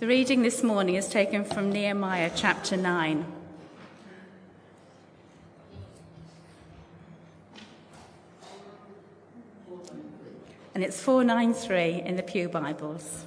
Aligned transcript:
The 0.00 0.06
reading 0.06 0.42
this 0.42 0.62
morning 0.62 0.94
is 0.94 1.08
taken 1.08 1.44
from 1.44 1.72
Nehemiah 1.72 2.30
chapter 2.32 2.76
9. 2.76 3.26
And 10.72 10.84
it's 10.84 11.00
493 11.00 12.02
in 12.02 12.14
the 12.14 12.22
Pew 12.22 12.48
Bibles. 12.48 13.24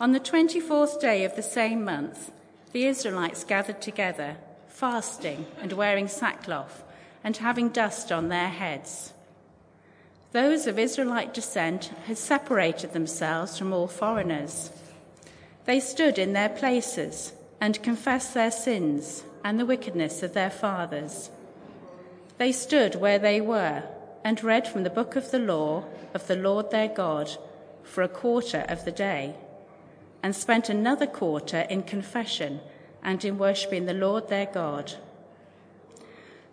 On 0.00 0.10
the 0.10 0.18
24th 0.18 1.00
day 1.00 1.24
of 1.24 1.36
the 1.36 1.42
same 1.44 1.84
month, 1.84 2.32
the 2.72 2.86
Israelites 2.86 3.44
gathered 3.44 3.80
together, 3.80 4.38
fasting 4.66 5.46
and 5.62 5.72
wearing 5.74 6.08
sackcloth 6.08 6.82
and 7.22 7.36
having 7.36 7.68
dust 7.68 8.10
on 8.10 8.30
their 8.30 8.48
heads. 8.48 9.12
Those 10.32 10.66
of 10.66 10.78
Israelite 10.78 11.32
descent 11.32 11.90
had 12.06 12.18
separated 12.18 12.92
themselves 12.92 13.56
from 13.56 13.72
all 13.72 13.88
foreigners. 13.88 14.70
They 15.64 15.80
stood 15.80 16.18
in 16.18 16.34
their 16.34 16.50
places 16.50 17.32
and 17.60 17.82
confessed 17.82 18.34
their 18.34 18.50
sins 18.50 19.24
and 19.42 19.58
the 19.58 19.66
wickedness 19.66 20.22
of 20.22 20.34
their 20.34 20.50
fathers. 20.50 21.30
They 22.36 22.52
stood 22.52 22.94
where 22.94 23.18
they 23.18 23.40
were 23.40 23.84
and 24.22 24.44
read 24.44 24.68
from 24.68 24.82
the 24.82 24.90
book 24.90 25.16
of 25.16 25.30
the 25.30 25.38
law 25.38 25.84
of 26.12 26.26
the 26.26 26.36
Lord 26.36 26.70
their 26.70 26.88
God 26.88 27.30
for 27.82 28.02
a 28.02 28.08
quarter 28.08 28.66
of 28.68 28.84
the 28.84 28.92
day, 28.92 29.34
and 30.22 30.36
spent 30.36 30.68
another 30.68 31.06
quarter 31.06 31.60
in 31.70 31.82
confession 31.82 32.60
and 33.02 33.24
in 33.24 33.38
worshipping 33.38 33.86
the 33.86 33.94
Lord 33.94 34.28
their 34.28 34.46
God. 34.46 34.92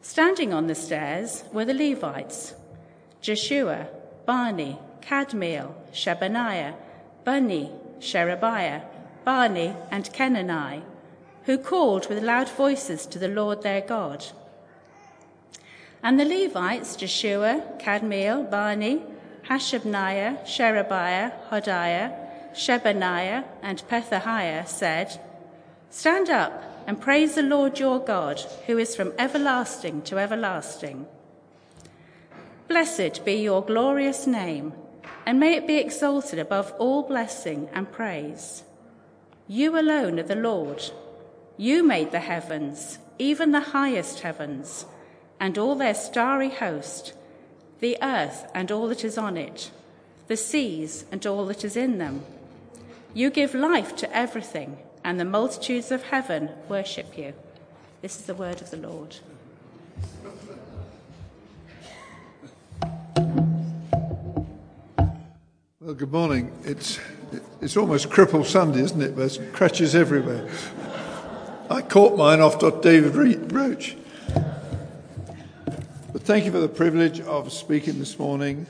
Standing 0.01 0.53
on 0.53 0.67
the 0.67 0.75
stairs 0.75 1.43
were 1.51 1.65
the 1.65 1.73
Levites 1.73 2.53
Jeshua, 3.25 3.87
Bani, 4.27 4.77
Kadmiel, 5.01 5.73
Shebaniah, 5.91 6.75
Bunni, 7.23 7.71
Sherebiah, 7.99 8.83
Bani, 9.23 9.73
and 9.89 10.05
Kenani, 10.13 10.83
who 11.45 11.57
called 11.57 12.07
with 12.07 12.21
loud 12.21 12.47
voices 12.47 13.07
to 13.07 13.17
the 13.17 13.27
Lord 13.27 13.63
their 13.63 13.81
God. 13.81 14.23
And 16.03 16.19
the 16.19 16.25
Levites, 16.25 16.95
Jeshua, 16.95 17.63
Kadmiel, 17.79 18.47
Bani, 18.51 19.01
Hashabniah, 19.49 20.45
Sherebiah, 20.45 21.31
Hodiah, 21.49 22.13
Shebaniah, 22.53 23.43
and 23.63 23.81
Pethahiah, 23.89 24.67
said, 24.67 25.19
Stand 25.89 26.29
up 26.29 26.83
and 26.85 27.01
praise 27.01 27.33
the 27.33 27.41
Lord 27.41 27.79
your 27.79 27.97
God, 27.97 28.39
who 28.67 28.77
is 28.77 28.95
from 28.95 29.13
everlasting 29.17 30.03
to 30.03 30.19
everlasting. 30.19 31.07
Blessed 32.67 33.23
be 33.23 33.35
your 33.35 33.63
glorious 33.63 34.25
name, 34.25 34.73
and 35.25 35.39
may 35.39 35.55
it 35.55 35.67
be 35.67 35.77
exalted 35.77 36.39
above 36.39 36.73
all 36.79 37.03
blessing 37.03 37.69
and 37.73 37.91
praise. 37.91 38.63
You 39.47 39.79
alone 39.79 40.19
are 40.19 40.23
the 40.23 40.35
Lord. 40.35 40.83
You 41.57 41.83
made 41.83 42.11
the 42.11 42.19
heavens, 42.19 42.97
even 43.19 43.51
the 43.51 43.59
highest 43.59 44.21
heavens, 44.21 44.85
and 45.39 45.57
all 45.57 45.75
their 45.75 45.93
starry 45.93 46.49
host, 46.49 47.13
the 47.81 47.97
earth 48.01 48.49
and 48.55 48.71
all 48.71 48.87
that 48.87 49.03
is 49.03 49.17
on 49.17 49.37
it, 49.37 49.69
the 50.27 50.37
seas 50.37 51.05
and 51.11 51.23
all 51.25 51.45
that 51.45 51.63
is 51.63 51.77
in 51.77 51.99
them. 51.99 52.23
You 53.13 53.29
give 53.29 53.53
life 53.53 53.95
to 53.97 54.15
everything, 54.15 54.79
and 55.03 55.19
the 55.19 55.25
multitudes 55.25 55.91
of 55.91 56.03
heaven 56.03 56.49
worship 56.67 57.15
you. 57.15 57.33
This 58.01 58.19
is 58.19 58.25
the 58.25 58.33
word 58.33 58.61
of 58.61 58.71
the 58.71 58.77
Lord. 58.77 59.17
Well, 65.85 65.93
good 65.93 66.11
morning. 66.11 66.51
It's, 66.63 66.99
it's 67.61 67.77
almost 67.77 68.09
Cripple 68.09 68.43
Sunday, 68.43 68.79
isn't 68.79 68.99
it? 69.03 69.15
There's 69.15 69.37
crutches 69.53 69.93
everywhere. 69.93 70.49
I 71.69 71.83
caught 71.83 72.17
mine 72.17 72.41
off 72.41 72.57
Dr. 72.57 72.81
David 72.81 73.51
Roach. 73.51 73.95
But 76.11 76.23
thank 76.23 76.45
you 76.45 76.51
for 76.51 76.59
the 76.59 76.67
privilege 76.67 77.19
of 77.19 77.53
speaking 77.53 77.99
this 77.99 78.17
morning. 78.17 78.65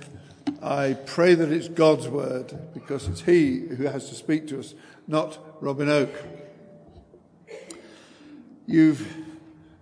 I 0.62 0.98
pray 1.06 1.36
that 1.36 1.54
it's 1.54 1.70
God's 1.70 2.10
word 2.10 2.54
because 2.74 3.08
it's 3.08 3.22
He 3.22 3.60
who 3.62 3.86
has 3.86 4.10
to 4.10 4.16
speak 4.16 4.50
to 4.50 4.60
us, 4.60 4.76
not 5.08 5.40
Robin 5.62 5.88
Oake. 5.88 6.18
You've 8.68 9.08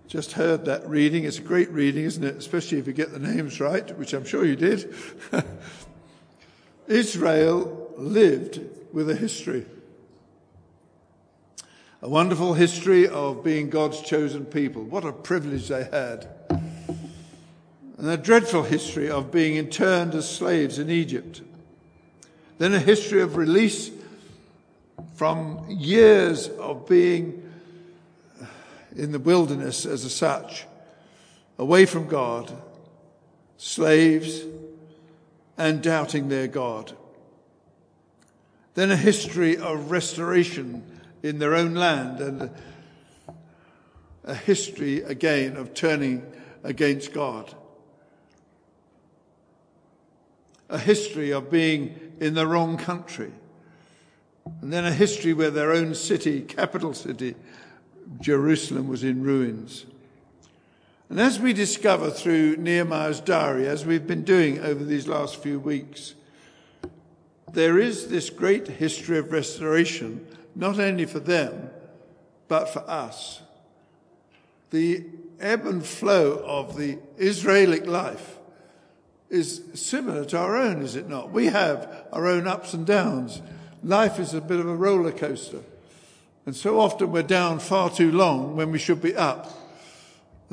just 0.07 0.34
heard 0.34 0.66
that 0.66 0.88
reading. 0.88 1.24
It's 1.24 1.40
a 1.40 1.41
great 1.41 1.72
reading, 1.72 2.03
isn't 2.03 2.24
it? 2.24 2.36
Especially 2.36 2.78
if 2.78 2.86
you 2.86 2.94
get 2.94 3.12
the 3.12 3.18
names 3.18 3.59
right, 3.59 3.97
which 3.97 4.13
I'm 4.13 4.24
sure 4.24 4.46
you 4.46 4.56
did. 4.56 4.94
Israel 6.94 7.92
lived 7.98 8.62
with 8.92 9.09
a 9.09 9.16
history. 9.16 9.66
A 12.04 12.08
wonderful 12.09 12.54
history 12.54 13.08
of 13.08 13.44
being 13.44 13.72
God's 13.72 14.02
chosen 14.02 14.46
people. 14.46 14.84
What 14.84 15.04
a 15.04 15.12
privilege 15.12 15.70
they 15.70 15.86
had. 15.86 16.28
And 17.98 18.09
a 18.09 18.18
dreadful 18.18 18.62
history 18.62 19.09
of 19.09 19.31
being 19.31 19.56
interned 19.56 20.14
as 20.14 20.30
slaves 20.30 20.78
in 20.78 20.92
Egypt. 20.92 21.42
Then 22.59 22.74
a 22.74 22.80
history 22.80 23.22
of 23.22 23.38
release 23.38 23.90
from 25.16 25.66
years 25.70 26.48
of 26.48 26.88
being 26.88 27.52
in 28.96 29.12
the 29.12 29.20
wilderness 29.20 29.88
as 29.88 30.14
such, 30.14 30.66
away 31.58 31.88
from 31.88 32.08
God, 32.08 32.52
slaves, 33.58 34.44
and 35.58 35.81
doubting 35.81 36.30
their 36.30 36.47
God. 36.47 36.94
Then 38.74 38.91
a 38.91 38.97
history 38.97 39.58
of 39.58 39.91
restoration 39.91 40.84
in 41.22 41.40
their 41.40 41.53
own 41.53 41.75
land 41.75 42.19
and 42.19 42.50
a 44.24 44.36
history 44.36 45.02
again 45.02 45.58
of 45.58 45.74
turning 45.74 46.25
against 46.63 47.13
God. 47.13 47.53
A 50.69 50.80
history 50.80 51.31
of 51.31 51.52
being 51.52 52.13
in 52.19 52.34
the 52.34 52.47
wrong 52.47 52.78
country. 52.78 53.31
And 54.62 54.74
then 54.74 54.86
a 54.86 54.94
history 54.94 55.34
where 55.34 55.52
their 55.52 55.72
own 55.72 55.94
city, 55.94 56.42
capital 56.42 56.94
city, 56.94 57.36
Jerusalem, 58.22 58.88
was 58.88 59.03
in 59.03 59.24
ruins. 59.24 59.86
And 61.13 61.22
as 61.22 61.40
we 61.40 61.53
discover 61.53 62.09
through 62.09 62.57
Nehemiah's 62.57 63.19
diary, 63.19 63.68
as 63.68 63.85
we've 63.85 64.07
been 64.07 64.24
doing 64.24 64.59
over 64.62 64.84
these 64.84 65.07
last 65.07 65.35
few 65.35 65.59
weeks, 65.59 66.16
there 67.51 67.78
is 67.78 68.07
this 68.07 68.31
great 68.31 68.68
history 68.68 69.19
of 69.19 69.31
restoration, 69.31 70.25
not 70.56 70.79
only 70.79 71.06
for 71.06 71.19
them, 71.19 71.69
but 72.47 72.66
for 72.66 72.79
us. 72.90 73.44
The 74.72 75.06
ebb 75.40 75.68
and 75.68 75.85
flow 75.85 76.41
of 76.47 76.78
the 76.78 76.97
Israelic 77.18 77.85
life 77.85 78.40
is 79.30 79.62
similar 79.75 80.25
to 80.25 80.40
our 80.40 80.57
own, 80.57 80.81
is 80.81 80.95
it 80.95 81.07
not? 81.07 81.30
We 81.30 81.45
have 81.45 82.07
our 82.12 82.25
own 82.25 82.47
ups 82.47 82.74
and 82.74 82.88
downs. 82.88 83.44
Life 83.84 84.18
is 84.18 84.34
a 84.34 84.41
bit 84.41 84.59
of 84.59 84.68
a 84.68 84.75
roller 84.75 85.12
coaster. 85.12 85.62
And 86.47 86.56
so 86.56 86.80
often 86.80 87.12
we're 87.12 87.22
down 87.22 87.59
far 87.59 87.91
too 87.91 88.12
long 88.12 88.56
when 88.56 88.72
we 88.72 88.80
should 88.80 89.00
be 89.00 89.16
up. 89.16 89.59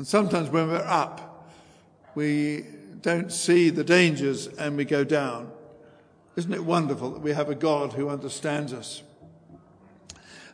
And 0.01 0.07
sometimes 0.07 0.49
when 0.49 0.67
we're 0.67 0.77
up, 0.77 1.47
we 2.15 2.65
don't 3.01 3.31
see 3.31 3.69
the 3.69 3.83
dangers 3.83 4.47
and 4.47 4.75
we 4.75 4.83
go 4.83 5.03
down. 5.03 5.51
Isn't 6.35 6.55
it 6.55 6.65
wonderful 6.65 7.11
that 7.11 7.19
we 7.19 7.33
have 7.33 7.49
a 7.49 7.53
God 7.53 7.93
who 7.93 8.09
understands 8.09 8.73
us? 8.73 9.03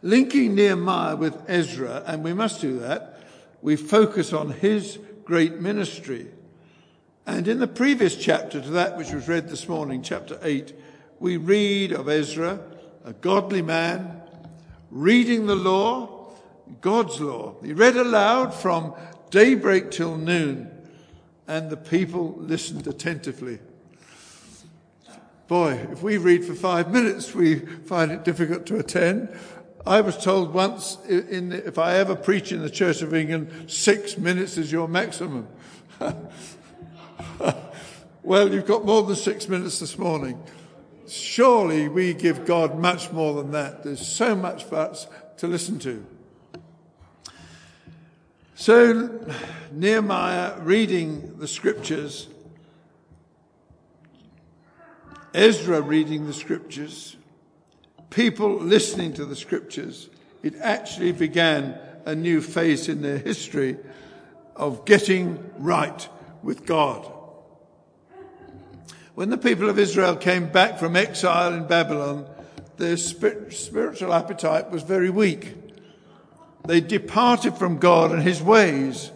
Linking 0.01 0.53
Nehemiah 0.53 1.15
with 1.15 1.33
Ezra, 1.47 2.03
and 2.05 2.25
we 2.25 2.33
must 2.33 2.59
do 2.59 2.79
that, 2.79 3.21
we 3.61 3.77
focus 3.77 4.33
on 4.33 4.49
his 4.49 4.99
great 5.23 5.61
ministry. 5.61 6.27
And 7.25 7.47
in 7.47 7.59
the 7.59 7.67
previous 7.67 8.17
chapter 8.17 8.59
to 8.59 8.69
that 8.71 8.97
which 8.97 9.13
was 9.13 9.29
read 9.29 9.47
this 9.47 9.69
morning, 9.69 10.01
chapter 10.01 10.37
8, 10.43 10.73
we 11.21 11.37
read 11.37 11.93
of 11.93 12.09
Ezra, 12.09 12.59
a 13.05 13.13
godly 13.13 13.61
man, 13.61 14.23
reading 14.91 15.45
the 15.45 15.55
law, 15.55 16.33
God's 16.81 17.21
law. 17.21 17.55
He 17.63 17.71
read 17.71 17.95
aloud 17.95 18.53
from 18.53 18.93
daybreak 19.29 19.91
till 19.91 20.17
noon, 20.17 20.71
and 21.47 21.69
the 21.69 21.77
people 21.77 22.35
listened 22.37 22.87
attentively. 22.87 23.59
Boy, 25.47 25.79
if 25.91 26.03
we 26.03 26.17
read 26.17 26.43
for 26.43 26.53
five 26.53 26.91
minutes, 26.91 27.33
we 27.33 27.59
find 27.59 28.11
it 28.11 28.25
difficult 28.25 28.65
to 28.65 28.77
attend. 28.77 29.29
I 29.85 30.01
was 30.01 30.17
told 30.17 30.53
once, 30.53 30.97
in, 31.07 31.53
if 31.53 31.77
I 31.77 31.95
ever 31.95 32.15
preach 32.15 32.51
in 32.51 32.61
the 32.61 32.69
Church 32.69 33.01
of 33.01 33.13
England, 33.13 33.71
six 33.71 34.17
minutes 34.17 34.57
is 34.57 34.69
your 34.69 34.89
maximum. 34.89 35.47
well, 38.23 38.53
you've 38.53 38.67
got 38.67 38.83
more 38.83 39.03
than 39.03 39.15
six 39.15 39.47
minutes 39.47 39.79
this 39.79 39.97
morning. 39.97 40.37
Surely 41.07 41.87
we 41.87 42.13
give 42.13 42.45
God 42.45 42.77
much 42.77 43.13
more 43.13 43.41
than 43.41 43.51
that. 43.51 43.83
There's 43.83 44.05
so 44.05 44.35
much 44.35 44.65
for 44.65 44.75
us 44.75 45.07
to 45.37 45.47
listen 45.47 45.79
to. 45.79 46.05
So, 48.59 49.23
Nehemiah 49.71 50.55
reading 50.61 51.37
the 51.37 51.47
scriptures, 51.47 52.27
Ezra 55.31 55.79
reading 55.79 56.25
the 56.25 56.33
scriptures, 56.33 57.17
people 58.09 58.55
listening 58.55 59.13
to 59.13 59.25
the 59.25 59.35
scriptures, 59.35 60.09
it 60.41 60.55
actually 60.59 61.11
began 61.11 61.77
a 62.05 62.15
new 62.15 62.41
phase 62.41 62.89
in 62.89 63.03
their 63.03 63.19
history 63.19 63.77
of 64.55 64.85
getting 64.85 65.51
right 65.59 66.09
with 66.41 66.65
God. 66.65 67.05
When 69.13 69.29
the 69.29 69.37
people 69.37 69.69
of 69.69 69.77
Israel 69.77 70.15
came 70.15 70.51
back 70.51 70.79
from 70.79 70.95
exile 70.95 71.53
in 71.53 71.67
Babylon, 71.67 72.27
their 72.77 72.97
spiritual 72.97 74.11
appetite 74.15 74.71
was 74.71 74.81
very 74.81 75.11
weak. 75.11 75.66
They 76.67 76.81
departed 76.81 77.55
from 77.55 77.77
God 77.77 78.11
and 78.11 78.21
his 78.21 78.41
ways. 78.41 79.11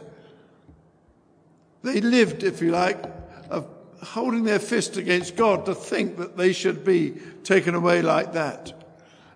They 1.83 1.99
lived, 1.99 2.43
if 2.43 2.61
you 2.61 2.71
like, 2.71 3.03
of 3.49 3.67
holding 4.01 4.45
their 4.45 4.59
fist 4.59 4.97
against 4.97 5.35
God 5.35 5.65
to 5.65 5.75
think 5.75 6.17
that 6.17 6.37
they 6.37 6.53
should 6.53 6.85
be 6.85 7.11
taken 7.43 7.75
away 7.75 8.01
like 8.01 8.33
that. 8.33 8.73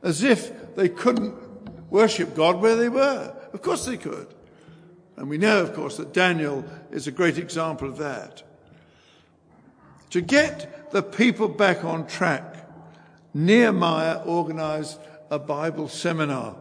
As 0.01 0.23
if 0.23 0.75
they 0.75 0.89
couldn't 0.89 1.35
worship 1.89 2.35
God 2.35 2.61
where 2.61 2.75
they 2.75 2.89
were. 2.89 3.35
Of 3.53 3.61
course 3.61 3.85
they 3.85 3.97
could. 3.97 4.33
And 5.17 5.29
we 5.29 5.37
know, 5.37 5.61
of 5.61 5.73
course, 5.73 5.97
that 5.97 6.13
Daniel 6.13 6.65
is 6.91 7.07
a 7.07 7.11
great 7.11 7.37
example 7.37 7.87
of 7.87 7.97
that. 7.97 8.43
To 10.11 10.21
get 10.21 10.91
the 10.91 11.03
people 11.03 11.47
back 11.47 11.83
on 11.83 12.07
track, 12.07 12.69
Nehemiah 13.33 14.21
organized 14.25 14.99
a 15.29 15.39
Bible 15.39 15.89
seminar, 15.89 16.55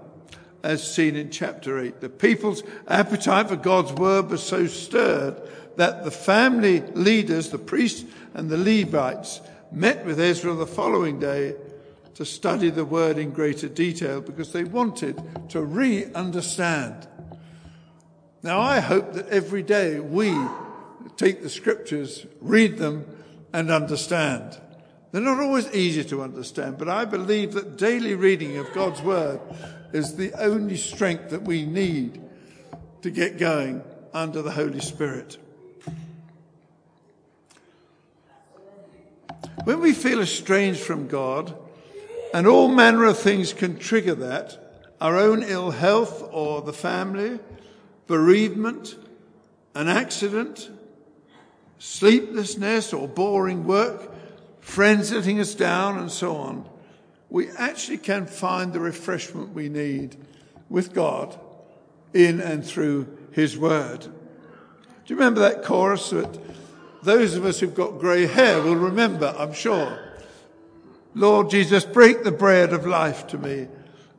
as 0.64 0.82
seen 0.82 1.14
in 1.14 1.30
chapter 1.30 1.78
8. 1.78 2.00
The 2.00 2.08
people's 2.08 2.62
appetite 2.88 3.48
for 3.48 3.56
God's 3.56 3.92
word 3.92 4.30
was 4.30 4.42
so 4.42 4.66
stirred 4.66 5.36
that 5.76 6.04
the 6.04 6.10
family 6.10 6.80
leaders, 6.94 7.50
the 7.50 7.58
priests 7.58 8.04
and 8.32 8.48
the 8.48 8.56
Levites, 8.56 9.42
met 9.70 10.06
with 10.06 10.18
Ezra 10.18 10.54
the 10.54 10.66
following 10.66 11.20
day 11.20 11.54
to 12.14 12.24
study 12.24 12.70
the 12.70 12.84
word 12.84 13.18
in 13.18 13.30
greater 13.30 13.68
detail 13.68 14.22
because 14.22 14.52
they 14.52 14.64
wanted 14.64 15.22
to 15.50 15.60
re 15.60 16.06
understand. 16.14 17.06
Now, 18.42 18.60
I 18.60 18.80
hope 18.80 19.12
that 19.12 19.28
every 19.28 19.62
day 19.62 20.00
we 20.00 20.34
take 21.16 21.42
the 21.42 21.50
scriptures, 21.50 22.24
read 22.40 22.78
them, 22.78 23.04
and 23.52 23.70
understand. 23.70 24.58
They're 25.12 25.20
not 25.20 25.40
always 25.40 25.72
easy 25.74 26.04
to 26.04 26.22
understand, 26.22 26.78
but 26.78 26.88
I 26.88 27.04
believe 27.04 27.52
that 27.52 27.76
daily 27.76 28.14
reading 28.14 28.56
of 28.56 28.72
God's 28.72 29.02
word 29.02 29.40
is 29.94 30.16
the 30.16 30.32
only 30.34 30.76
strength 30.76 31.30
that 31.30 31.42
we 31.42 31.64
need 31.64 32.20
to 33.02 33.10
get 33.10 33.38
going 33.38 33.82
under 34.12 34.42
the 34.42 34.50
Holy 34.50 34.80
Spirit. 34.80 35.38
When 39.62 39.80
we 39.80 39.92
feel 39.92 40.20
estranged 40.20 40.80
from 40.80 41.06
God, 41.06 41.56
and 42.34 42.46
all 42.46 42.68
manner 42.68 43.04
of 43.04 43.18
things 43.18 43.52
can 43.52 43.78
trigger 43.78 44.16
that 44.16 44.60
our 45.00 45.16
own 45.16 45.42
ill 45.42 45.70
health 45.70 46.26
or 46.32 46.62
the 46.62 46.72
family, 46.72 47.38
bereavement, 48.06 48.96
an 49.74 49.86
accident, 49.86 50.70
sleeplessness 51.78 52.92
or 52.92 53.06
boring 53.06 53.64
work, 53.64 54.12
friends 54.60 55.12
letting 55.12 55.38
us 55.38 55.54
down, 55.54 55.98
and 55.98 56.10
so 56.10 56.36
on. 56.36 56.68
We 57.34 57.50
actually 57.58 57.98
can 57.98 58.26
find 58.26 58.72
the 58.72 58.78
refreshment 58.78 59.54
we 59.54 59.68
need 59.68 60.14
with 60.68 60.94
God 60.94 61.36
in 62.12 62.40
and 62.40 62.64
through 62.64 63.08
His 63.32 63.58
Word. 63.58 64.02
Do 64.02 64.08
you 65.08 65.16
remember 65.16 65.40
that 65.40 65.64
chorus 65.64 66.10
that 66.10 66.38
those 67.02 67.34
of 67.34 67.44
us 67.44 67.58
who've 67.58 67.74
got 67.74 67.98
grey 67.98 68.28
hair 68.28 68.62
will 68.62 68.76
remember, 68.76 69.34
I'm 69.36 69.52
sure? 69.52 69.98
Lord 71.16 71.50
Jesus, 71.50 71.84
break 71.84 72.22
the 72.22 72.30
bread 72.30 72.72
of 72.72 72.86
life 72.86 73.26
to 73.26 73.38
me 73.38 73.66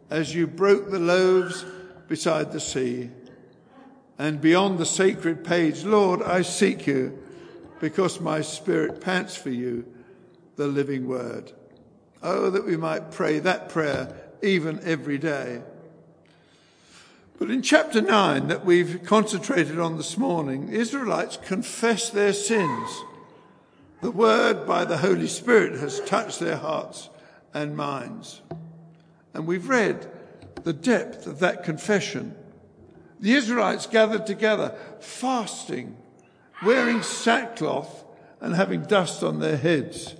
as 0.09 0.35
you 0.35 0.45
broke 0.45 0.91
the 0.91 0.99
loaves 0.99 1.63
beside 2.09 2.51
the 2.51 2.59
sea. 2.59 3.11
And 4.19 4.41
beyond 4.41 4.77
the 4.77 4.85
sacred 4.85 5.45
page, 5.45 5.85
Lord, 5.85 6.21
I 6.21 6.41
seek 6.41 6.85
you 6.85 7.17
because 7.79 8.19
my 8.19 8.41
spirit 8.41 8.99
pants 8.99 9.37
for 9.37 9.51
you, 9.51 9.85
the 10.57 10.67
living 10.67 11.07
word. 11.07 11.53
Oh, 12.23 12.49
that 12.49 12.65
we 12.65 12.77
might 12.77 13.11
pray 13.11 13.39
that 13.39 13.69
prayer 13.69 14.15
even 14.41 14.79
every 14.83 15.17
day. 15.17 15.61
But 17.37 17.51
in 17.51 17.61
chapter 17.61 18.01
9 18.01 18.47
that 18.47 18.65
we've 18.65 19.03
concentrated 19.03 19.79
on 19.79 19.97
this 19.97 20.17
morning, 20.17 20.71
the 20.71 20.77
Israelites 20.77 21.37
confess 21.37 22.09
their 22.09 22.33
sins 22.33 23.03
the 24.05 24.11
word 24.11 24.67
by 24.67 24.85
the 24.85 24.97
Holy 24.97 25.27
Spirit 25.27 25.79
has 25.79 25.99
touched 26.01 26.39
their 26.39 26.57
hearts 26.57 27.09
and 27.55 27.75
minds. 27.75 28.41
And 29.33 29.47
we've 29.47 29.67
read 29.67 30.07
the 30.63 30.73
depth 30.73 31.25
of 31.25 31.39
that 31.39 31.63
confession. 31.63 32.35
The 33.19 33.33
Israelites 33.33 33.87
gathered 33.87 34.27
together, 34.27 34.75
fasting, 34.99 35.97
wearing 36.63 37.01
sackcloth, 37.01 38.05
and 38.39 38.53
having 38.53 38.83
dust 38.83 39.23
on 39.23 39.39
their 39.39 39.57
heads. 39.57 40.13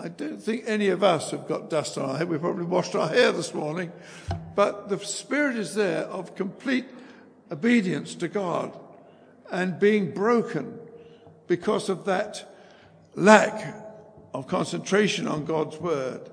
I 0.00 0.06
don't 0.06 0.40
think 0.40 0.62
any 0.66 0.88
of 0.88 1.02
us 1.02 1.32
have 1.32 1.48
got 1.48 1.70
dust 1.70 1.98
on 1.98 2.08
our 2.08 2.16
head. 2.16 2.28
We 2.28 2.38
probably 2.38 2.64
washed 2.64 2.94
our 2.94 3.08
hair 3.08 3.32
this 3.32 3.52
morning. 3.52 3.90
But 4.54 4.88
the 4.88 4.98
spirit 5.00 5.56
is 5.56 5.74
there 5.74 6.04
of 6.04 6.36
complete 6.36 6.84
obedience 7.50 8.14
to 8.16 8.28
God 8.28 8.78
and 9.50 9.80
being 9.80 10.12
broken 10.12 10.78
because 11.48 11.88
of 11.88 12.04
that 12.04 12.48
lack 13.16 13.74
of 14.32 14.46
concentration 14.46 15.26
on 15.26 15.44
God's 15.44 15.78
word. 15.78 16.30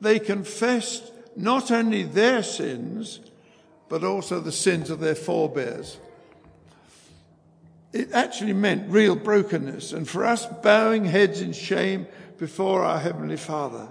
They 0.00 0.18
confessed 0.18 1.12
not 1.36 1.70
only 1.70 2.02
their 2.02 2.42
sins, 2.42 3.20
but 3.90 4.04
also 4.04 4.40
the 4.40 4.52
sins 4.52 4.88
of 4.88 5.00
their 5.00 5.14
forebears. 5.14 5.98
It 7.92 8.12
actually 8.12 8.52
meant 8.54 8.90
real 8.90 9.16
brokenness, 9.16 9.92
and 9.92 10.08
for 10.08 10.24
us, 10.24 10.46
bowing 10.62 11.04
heads 11.04 11.40
in 11.40 11.52
shame 11.52 12.06
before 12.38 12.82
our 12.84 12.98
Heavenly 12.98 13.36
Father. 13.36 13.88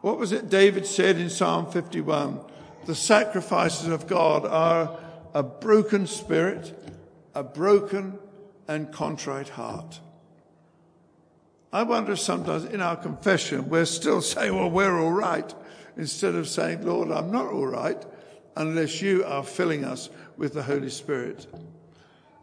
What 0.00 0.18
was 0.18 0.32
it 0.32 0.48
David 0.48 0.86
said 0.86 1.16
in 1.16 1.30
Psalm 1.30 1.70
51? 1.70 2.40
The 2.86 2.94
sacrifices 2.94 3.88
of 3.88 4.06
God 4.06 4.46
are 4.46 4.98
a 5.34 5.42
broken 5.42 6.06
spirit, 6.06 6.72
a 7.34 7.42
broken 7.42 8.18
and 8.68 8.92
contrite 8.92 9.48
heart. 9.48 10.00
I 11.72 11.82
wonder 11.82 12.12
if 12.12 12.20
sometimes 12.20 12.64
in 12.64 12.80
our 12.80 12.96
confession 12.96 13.68
we're 13.68 13.84
still 13.84 14.20
saying, 14.22 14.54
well, 14.54 14.70
we're 14.70 15.00
all 15.00 15.12
right, 15.12 15.52
instead 15.96 16.34
of 16.34 16.48
saying, 16.48 16.86
Lord, 16.86 17.10
I'm 17.10 17.30
not 17.30 17.46
all 17.46 17.66
right 17.66 18.04
unless 18.56 19.02
you 19.02 19.24
are 19.24 19.44
filling 19.44 19.84
us 19.84 20.08
with 20.36 20.54
the 20.54 20.62
Holy 20.62 20.90
Spirit. 20.90 21.46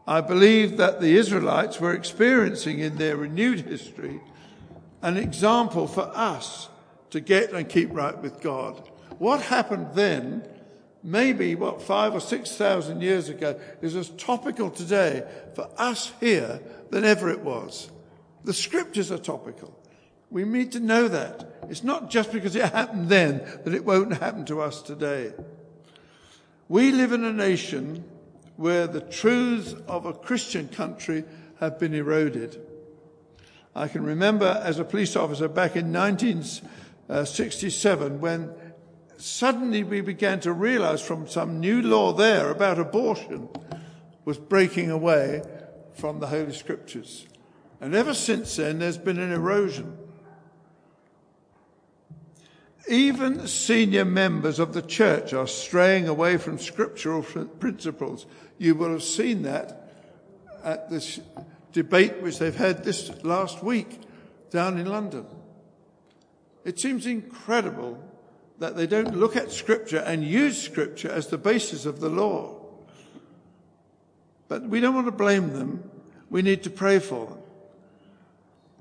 I 0.06 0.22
believe 0.22 0.78
that 0.78 1.00
the 1.00 1.16
Israelites 1.16 1.80
were 1.80 1.94
experiencing 1.94 2.80
in 2.80 2.98
their 2.98 3.16
renewed 3.16 3.62
history 3.62 4.20
an 5.02 5.18
example 5.18 5.88
for 5.88 6.12
us 6.14 6.70
to 7.12 7.20
get 7.20 7.52
and 7.52 7.68
keep 7.68 7.94
right 7.94 8.18
with 8.18 8.42
God. 8.42 8.90
What 9.18 9.42
happened 9.42 9.88
then 9.94 10.48
maybe 11.04 11.56
what 11.56 11.82
five 11.82 12.14
or 12.14 12.20
six 12.20 12.56
thousand 12.56 13.02
years 13.02 13.30
ago 13.30 13.60
is 13.82 13.96
as 13.96 14.10
topical 14.12 14.70
today 14.70 15.24
for 15.54 15.70
us 15.78 16.12
here 16.20 16.62
than 16.90 17.04
ever 17.04 17.30
it 17.30 17.42
was. 17.42 17.92
The 18.44 18.54
scriptures 18.54 19.12
are 19.12 19.18
topical. 19.18 19.78
We 20.32 20.44
need 20.44 20.72
to 20.74 20.80
know 20.80 21.08
that. 21.10 21.60
It's 21.70 21.84
not 21.84 22.10
just 22.10 22.32
because 22.32 22.56
it 22.56 22.66
happened 22.66 23.10
then 23.10 23.40
that 23.64 23.74
it 23.74 23.86
won't 23.86 24.18
happen 24.18 24.46
to 24.46 24.62
us 24.62 24.82
today. 24.82 25.34
We 26.68 26.92
live 26.92 27.12
in 27.12 27.24
a 27.24 27.32
nation 27.34 28.04
where 28.64 28.88
the 28.88 29.02
truths 29.02 29.76
of 29.90 30.06
a 30.06 30.14
Christian 30.14 30.70
country 30.70 31.26
have 31.60 31.78
been 31.78 31.94
eroded. 31.94 32.66
I 33.76 33.90
can 33.90 34.06
remember 34.06 34.62
as 34.64 34.80
a 34.80 34.86
police 34.86 35.18
officer 35.18 35.50
back 35.50 35.76
in 35.76 35.92
1967 35.92 38.22
when 38.22 38.54
suddenly 39.18 39.84
we 39.84 40.00
began 40.00 40.40
to 40.40 40.54
realize 40.54 41.02
from 41.02 41.28
some 41.28 41.60
new 41.60 41.82
law 41.82 42.14
there 42.14 42.52
about 42.52 42.80
abortion 42.80 43.50
was 44.24 44.38
breaking 44.38 44.90
away 44.90 45.44
from 45.94 46.22
the 46.22 46.28
Holy 46.28 46.54
Scriptures. 46.54 47.28
And 47.82 47.94
ever 47.94 48.14
since 48.14 48.56
then, 48.56 48.80
there's 48.80 48.98
been 48.98 49.20
an 49.20 49.34
erosion. 49.34 49.98
Even 52.90 53.48
senior 53.48 54.04
members 54.04 54.60
of 54.60 54.74
the 54.74 54.82
church 54.82 55.34
are 55.34 55.48
straying 55.48 56.08
away 56.08 56.38
from 56.38 56.60
scriptural 56.60 57.24
principles. 57.24 58.26
You 58.58 58.76
will 58.76 58.92
have 58.92 59.04
seen 59.04 59.44
that 59.44 59.92
at 60.64 60.90
this 60.90 61.20
debate 61.72 62.22
which 62.22 62.40
they've 62.40 62.56
had 62.56 62.84
this 62.84 63.12
last 63.24 63.64
week 63.64 64.02
down 64.50 64.78
in 64.78 64.86
London. 64.86 65.26
It 66.66 66.80
seems 66.80 67.06
incredible 67.06 68.02
that 68.60 68.76
they 68.76 68.88
don't 68.88 69.18
look 69.18 69.36
at 69.36 69.52
Scripture 69.52 70.00
and 70.00 70.24
use 70.24 70.62
Scripture 70.62 71.10
as 71.10 71.28
the 71.28 71.38
basis 71.38 71.86
of 71.86 72.00
the 72.00 72.10
law. 72.10 72.62
But 74.48 74.64
we 74.64 74.80
don't 74.80 74.96
want 74.96 75.08
to 75.08 75.12
blame 75.12 75.54
them. 75.54 75.90
We 76.30 76.42
need 76.42 76.64
to 76.64 76.70
pray 76.70 77.00
for 77.00 77.26
them. 77.26 77.43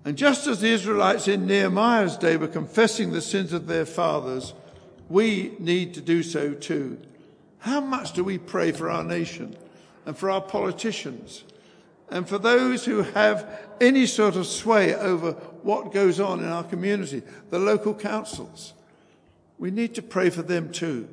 And 0.04 0.16
just 0.16 0.46
as 0.46 0.60
the 0.60 0.68
Israelites 0.68 1.28
in 1.28 1.46
Nehemiah's 1.46 2.16
day 2.16 2.36
were 2.36 2.48
confessing 2.48 3.12
the 3.12 3.20
sins 3.20 3.52
of 3.52 3.66
their 3.66 3.86
fathers, 3.86 4.52
we 5.08 5.54
need 5.58 5.94
to 5.94 6.00
do 6.00 6.22
so 6.22 6.54
too. 6.54 6.98
How 7.58 7.80
much 7.80 8.12
do 8.12 8.24
we 8.24 8.38
pray 8.38 8.72
for 8.72 8.90
our 8.90 9.04
nation 9.04 9.56
and 10.04 10.16
for 10.16 10.30
our 10.30 10.40
politicians 10.40 11.44
and 12.10 12.28
for 12.28 12.38
those 12.38 12.84
who 12.84 13.02
have 13.02 13.60
any 13.80 14.06
sort 14.06 14.34
of 14.34 14.46
sway 14.46 14.94
over 14.94 15.32
what 15.62 15.92
goes 15.92 16.18
on 16.18 16.40
in 16.40 16.48
our 16.48 16.64
community, 16.64 17.22
the 17.50 17.60
local 17.60 17.94
councils? 17.94 18.72
We 19.58 19.70
need 19.70 19.94
to 19.94 20.02
pray 20.02 20.30
for 20.30 20.42
them 20.42 20.72
too. 20.72 21.08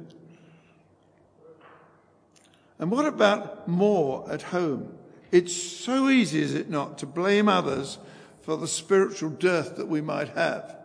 And 2.79 2.89
what 2.89 3.05
about 3.05 3.67
more 3.67 4.25
at 4.31 4.41
home? 4.41 4.97
It's 5.31 5.53
so 5.53 6.09
easy, 6.09 6.41
is 6.41 6.55
it 6.55 6.71
not, 6.71 6.97
to 6.99 7.05
blame 7.05 7.47
others 7.47 7.99
for 8.49 8.57
the 8.57 8.67
spiritual 8.67 9.29
dearth 9.29 9.75
that 9.75 9.87
we 9.87 10.01
might 10.01 10.29
have. 10.29 10.75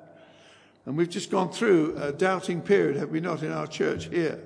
And 0.84 0.98
we've 0.98 1.08
just 1.08 1.30
gone 1.30 1.50
through 1.50 1.96
a 1.96 2.12
doubting 2.12 2.60
period, 2.60 2.96
have 2.96 3.08
we 3.08 3.20
not, 3.20 3.42
in 3.42 3.50
our 3.50 3.66
church 3.66 4.10
here? 4.10 4.38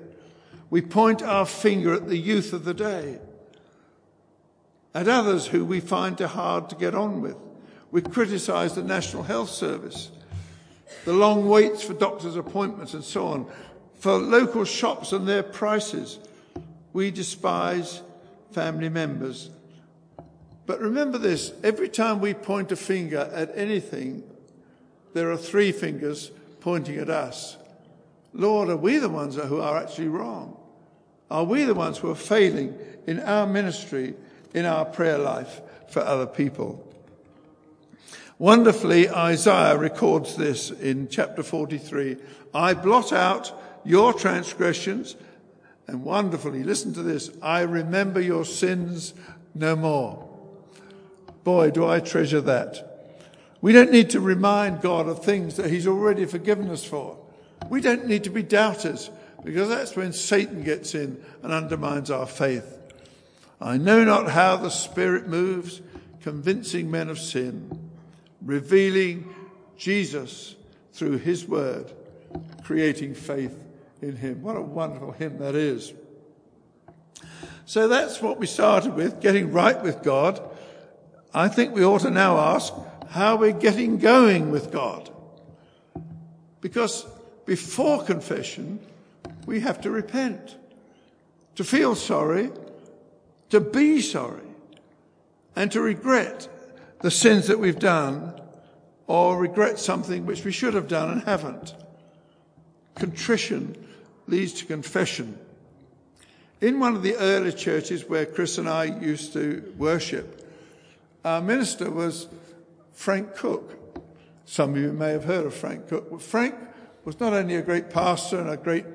We 0.69 0.81
point 0.81 1.21
our 1.21 1.45
finger 1.45 1.93
at 1.93 2.07
the 2.07 2.15
youth 2.15 2.53
of 2.53 2.63
the 2.63 2.73
day, 2.73 3.19
at 4.95 5.09
others 5.09 5.47
who 5.47 5.65
we 5.65 5.81
find 5.81 6.17
hard 6.17 6.69
to 6.69 6.77
get 6.77 6.95
on 6.95 7.19
with. 7.19 7.35
We 7.91 8.01
criticize 8.01 8.75
the 8.75 8.83
National 8.83 9.23
Health 9.23 9.49
Service, 9.49 10.11
the 11.03 11.11
long 11.11 11.45
waits 11.45 11.83
for 11.83 11.95
doctor's 11.95 12.37
appointments 12.37 12.93
and 12.93 13.03
so 13.03 13.27
on, 13.27 13.51
for 13.95 14.17
local 14.17 14.63
shops 14.63 15.11
and 15.11 15.27
their 15.27 15.43
prices. 15.43 16.19
We 16.93 17.11
despise 17.11 18.01
family 18.53 18.87
members 18.87 19.49
but 20.69 20.81
remember 20.81 21.17
this 21.17 21.51
every 21.63 21.89
time 21.89 22.21
we 22.21 22.31
point 22.35 22.71
a 22.71 22.75
finger 22.75 23.27
at 23.33 23.51
anything, 23.55 24.21
there 25.15 25.31
are 25.31 25.35
three 25.35 25.71
fingers 25.71 26.29
pointing 26.59 26.99
at 26.99 27.09
us. 27.09 27.57
Lord, 28.33 28.69
are 28.69 28.77
we 28.77 28.99
the 28.99 29.09
ones 29.09 29.35
who 29.35 29.61
are 29.61 29.77
actually 29.77 30.09
wrong? 30.09 30.59
Are 31.31 31.43
we 31.43 31.63
the 31.63 31.73
ones 31.73 31.97
who 31.97 32.11
are 32.11 32.15
failing 32.15 32.77
in 33.07 33.19
our 33.19 33.47
ministry, 33.47 34.13
in 34.53 34.65
our 34.65 34.85
prayer 34.85 35.17
life 35.17 35.59
for 35.89 36.01
other 36.01 36.27
people? 36.27 36.87
Wonderfully, 38.37 39.09
Isaiah 39.09 39.75
records 39.75 40.35
this 40.35 40.69
in 40.69 41.07
chapter 41.07 41.41
43. 41.41 42.17
I 42.53 42.75
blot 42.75 43.11
out 43.11 43.59
your 43.83 44.13
transgressions, 44.13 45.15
and 45.87 46.03
wonderfully, 46.03 46.61
listen 46.61 46.93
to 46.93 47.01
this, 47.01 47.31
I 47.41 47.61
remember 47.61 48.21
your 48.21 48.45
sins 48.45 49.15
no 49.55 49.75
more. 49.75 50.28
Boy, 51.43 51.71
do 51.71 51.87
I 51.87 51.99
treasure 51.99 52.41
that. 52.41 52.85
We 53.61 53.73
don't 53.73 53.91
need 53.91 54.09
to 54.11 54.21
remind 54.21 54.81
God 54.81 55.07
of 55.07 55.23
things 55.23 55.57
that 55.57 55.69
He's 55.69 55.87
already 55.87 56.25
forgiven 56.25 56.69
us 56.69 56.83
for. 56.83 57.17
We 57.69 57.81
don't 57.81 58.07
need 58.07 58.23
to 58.23 58.29
be 58.29 58.43
doubters 58.43 59.09
because 59.43 59.69
that's 59.69 59.95
when 59.95 60.13
Satan 60.13 60.63
gets 60.63 60.95
in 60.95 61.23
and 61.43 61.51
undermines 61.51 62.09
our 62.09 62.25
faith. 62.25 62.77
I 63.61 63.77
know 63.77 64.03
not 64.03 64.31
how 64.31 64.55
the 64.55 64.69
Spirit 64.69 65.27
moves, 65.27 65.81
convincing 66.21 66.89
men 66.89 67.09
of 67.09 67.19
sin, 67.19 67.89
revealing 68.41 69.33
Jesus 69.77 70.55
through 70.93 71.17
His 71.17 71.45
Word, 71.45 71.91
creating 72.63 73.13
faith 73.15 73.57
in 74.01 74.15
Him. 74.15 74.41
What 74.41 74.55
a 74.55 74.61
wonderful 74.61 75.11
hymn 75.11 75.37
that 75.39 75.55
is. 75.55 75.93
So 77.65 77.87
that's 77.87 78.21
what 78.21 78.39
we 78.39 78.47
started 78.47 78.95
with, 78.95 79.21
getting 79.21 79.51
right 79.51 79.81
with 79.81 80.01
God. 80.01 80.41
I 81.33 81.47
think 81.47 81.73
we 81.73 81.83
ought 81.83 82.01
to 82.01 82.09
now 82.09 82.37
ask 82.37 82.73
how 83.09 83.35
we're 83.35 83.51
getting 83.51 83.97
going 83.97 84.51
with 84.51 84.71
God. 84.71 85.09
Because 86.61 87.05
before 87.45 88.03
confession, 88.03 88.79
we 89.45 89.59
have 89.61 89.81
to 89.81 89.91
repent, 89.91 90.55
to 91.55 91.63
feel 91.63 91.95
sorry, 91.95 92.51
to 93.49 93.59
be 93.59 94.01
sorry, 94.01 94.41
and 95.55 95.71
to 95.71 95.81
regret 95.81 96.47
the 97.01 97.11
sins 97.11 97.47
that 97.47 97.59
we've 97.59 97.79
done 97.79 98.39
or 99.07 99.39
regret 99.39 99.79
something 99.79 100.25
which 100.25 100.45
we 100.45 100.51
should 100.51 100.73
have 100.73 100.87
done 100.87 101.09
and 101.09 101.23
haven't. 101.23 101.73
Contrition 102.95 103.75
leads 104.27 104.53
to 104.53 104.65
confession. 104.65 105.37
In 106.61 106.79
one 106.79 106.95
of 106.95 107.03
the 107.03 107.15
early 107.15 107.53
churches 107.53 108.07
where 108.07 108.25
Chris 108.25 108.57
and 108.57 108.67
I 108.67 108.83
used 108.83 109.33
to 109.33 109.73
worship, 109.77 110.38
our 111.25 111.41
minister 111.41 111.91
was 111.91 112.27
Frank 112.93 113.35
Cook. 113.35 113.75
Some 114.45 114.71
of 114.71 114.77
you 114.77 114.93
may 114.93 115.11
have 115.11 115.25
heard 115.25 115.45
of 115.45 115.53
Frank 115.53 115.87
Cook. 115.87 116.21
Frank 116.21 116.55
was 117.05 117.19
not 117.19 117.33
only 117.33 117.55
a 117.55 117.61
great 117.61 117.89
pastor 117.89 118.39
and 118.39 118.49
a 118.49 118.57
great 118.57 118.85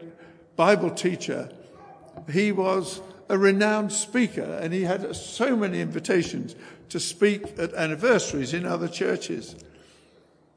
Bible 0.57 0.91
teacher, 0.91 1.51
he 2.31 2.53
was 2.53 3.01
a 3.29 3.39
renowned 3.39 3.93
speaker 3.93 4.59
and 4.61 4.73
he 4.73 4.83
had 4.83 5.15
so 5.15 5.57
many 5.57 5.81
invitations 5.81 6.55
to 6.89 7.01
speak 7.01 7.59
at 7.59 7.73
anniversaries 7.75 8.55
in 8.55 8.67
other 8.67 8.89
churches. 8.89 9.57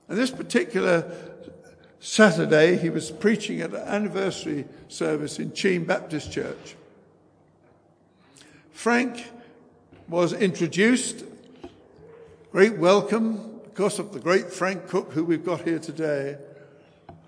And 0.07 0.17
this 0.17 0.31
particular 0.31 1.11
Saturday, 1.99 2.77
he 2.77 2.89
was 2.89 3.11
preaching 3.11 3.61
at 3.61 3.71
an 3.71 3.81
anniversary 3.81 4.65
service 4.87 5.39
in 5.39 5.53
Cheam 5.53 5.85
Baptist 5.85 6.31
Church. 6.31 6.75
Frank 8.71 9.31
was 10.07 10.33
introduced 10.33 11.23
Great 12.57 12.79
welcome 12.79 13.59
because 13.65 13.99
of 13.99 14.13
the 14.13 14.19
great 14.19 14.51
Frank 14.51 14.87
Cook 14.87 15.11
who 15.11 15.23
we've 15.23 15.45
got 15.45 15.61
here 15.61 15.77
today. 15.77 16.39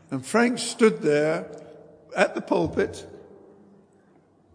And 0.09 0.25
Frank 0.25 0.57
stood 0.57 1.03
there 1.03 1.45
at 2.17 2.33
the 2.33 2.41
pulpit 2.41 3.07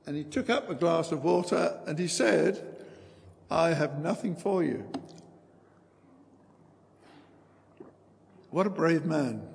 and 0.05 0.17
he 0.17 0.25
took 0.25 0.51
up 0.51 0.69
a 0.69 0.75
glass 0.75 1.13
of 1.13 1.23
water 1.23 1.79
and 1.87 1.97
he 1.97 2.09
said, 2.09 2.61
I 3.49 3.69
have 3.69 4.01
nothing 4.01 4.35
for 4.35 4.65
you. 4.65 4.85
What 8.51 8.67
a 8.67 8.71
brave 8.71 9.05
man. 9.05 9.47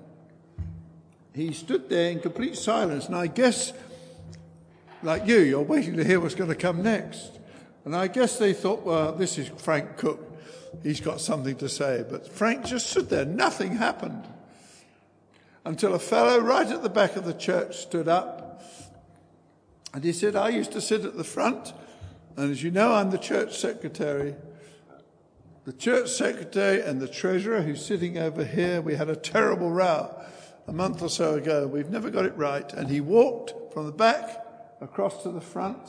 He 1.36 1.52
stood 1.52 1.90
there 1.90 2.12
in 2.12 2.22
complete 2.22 2.56
silence, 2.56 3.08
and 3.08 3.16
I 3.18 3.28
guess, 3.28 3.74
like 5.04 5.28
you, 5.28 5.40
you're 5.40 5.64
waiting 5.64 5.98
to 5.98 6.06
hear 6.06 6.22
what's 6.22 6.34
going 6.34 6.50
to 6.50 6.56
come 6.56 6.82
next. 6.82 7.40
And 7.84 7.94
I 7.94 8.08
guess 8.08 8.40
they 8.40 8.54
thought, 8.54 8.84
well, 8.84 9.12
this 9.12 9.38
is 9.38 9.50
Frank 9.50 9.98
Cook 9.98 10.29
he's 10.84 11.02
got 11.02 11.22
something 11.22 11.56
to 11.58 11.70
say. 11.70 12.06
But 12.10 12.28
Frank 12.28 12.66
just 12.66 12.90
stood 12.90 13.10
there. 13.10 13.26
Nothing 13.26 13.78
happened 13.78 14.28
until 15.66 15.94
a 15.94 16.00
fellow 16.00 16.40
right 16.40 16.68
at 16.68 16.84
the 16.84 16.90
back 16.90 17.16
of 17.16 17.26
the 17.26 17.34
church 17.34 17.78
stood 17.78 18.08
up 18.08 18.50
and 19.94 20.04
he 20.04 20.14
said, 20.14 20.36
I 20.36 20.50
used 20.50 20.72
to 20.74 20.82
sit 20.82 21.04
at 21.04 21.18
the 21.18 21.24
front, 21.24 21.74
and 22.38 22.52
as 22.52 22.62
you 22.62 22.70
know, 22.72 22.94
I'm 22.94 23.10
the 23.10 23.18
church 23.18 23.58
secretary. 23.58 24.36
The 25.66 25.74
church 25.74 26.10
secretary 26.10 26.82
and 26.82 27.02
the 27.02 27.08
treasurer, 27.08 27.62
who's 27.62 27.86
sitting 27.86 28.18
over 28.18 28.44
here, 28.44 28.82
we 28.82 28.96
had 28.96 29.10
a 29.10 29.16
terrible 29.16 29.72
row 29.72 30.16
a 30.68 30.72
month 30.74 31.02
or 31.02 31.10
so 31.10 31.36
ago. 31.36 31.68
We've 31.68 31.90
never 31.90 32.10
got 32.10 32.26
it 32.26 32.38
right. 32.38 32.72
And 32.74 32.90
he 32.90 33.02
walked 33.02 33.74
from 33.74 33.88
the 33.88 33.92
back 33.92 34.46
across 34.80 35.24
to 35.24 35.32
the 35.32 35.42
front 35.42 35.80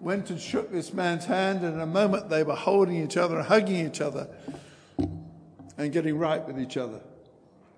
went 0.00 0.30
and 0.30 0.40
shook 0.40 0.70
this 0.70 0.92
man's 0.92 1.24
hand, 1.24 1.64
and 1.64 1.74
in 1.74 1.80
a 1.80 1.86
moment 1.86 2.28
they 2.28 2.42
were 2.42 2.54
holding 2.54 3.02
each 3.02 3.16
other 3.16 3.38
and 3.38 3.46
hugging 3.46 3.86
each 3.86 4.00
other 4.00 4.28
and 5.76 5.92
getting 5.92 6.18
right 6.18 6.46
with 6.46 6.60
each 6.60 6.76
other. 6.76 7.00